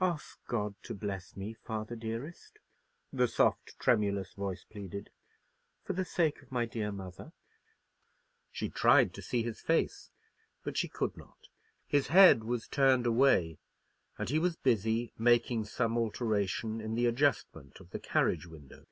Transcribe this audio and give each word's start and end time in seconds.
"Ask 0.00 0.40
God 0.48 0.74
to 0.82 0.94
bless 0.96 1.36
me, 1.36 1.52
father 1.54 1.94
dearest," 1.94 2.58
the 3.12 3.28
soft, 3.28 3.78
tremulous 3.78 4.32
voice 4.32 4.64
pleaded, 4.64 5.10
"for 5.84 5.92
the 5.92 6.04
sake 6.04 6.42
of 6.42 6.50
my 6.50 6.66
dead 6.66 6.90
mother." 6.90 7.30
She 8.50 8.68
tried 8.68 9.14
to 9.14 9.22
see 9.22 9.44
his 9.44 9.60
face: 9.60 10.10
but 10.64 10.76
she 10.76 10.88
could 10.88 11.16
not. 11.16 11.46
His 11.86 12.08
head 12.08 12.42
was 12.42 12.66
turned 12.66 13.06
away, 13.06 13.60
and 14.18 14.28
he 14.28 14.40
was 14.40 14.56
busy 14.56 15.12
making 15.16 15.66
some 15.66 15.96
alteration 15.96 16.80
in 16.80 16.96
the 16.96 17.06
adjustment 17.06 17.78
of 17.78 17.90
the 17.90 18.00
carriage 18.00 18.46
window. 18.48 18.88